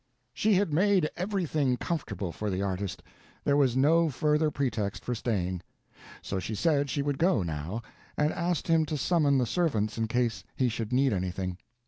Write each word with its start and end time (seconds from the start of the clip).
She 0.33 0.55
had 0.55 0.73
made 0.73 1.11
everything 1.15 1.77
comfortable 1.77 2.31
for 2.31 2.49
the 2.49 2.63
artist; 2.63 3.03
there 3.43 3.55
was 3.55 3.77
no 3.77 4.09
further 4.09 4.49
pretext 4.49 5.05
for 5.05 5.13
staying. 5.13 5.61
So 6.23 6.39
she 6.39 6.55
said 6.55 6.89
she 6.89 7.03
would 7.03 7.19
go, 7.19 7.43
now, 7.43 7.83
and 8.17 8.33
asked 8.33 8.67
him 8.67 8.83
to 8.87 8.97
summon 8.97 9.37
the 9.37 9.45
servants 9.45 9.99
in 9.99 10.07
case 10.07 10.43
he 10.55 10.69
should 10.69 10.91
need 10.91 11.13
anything. 11.13 11.59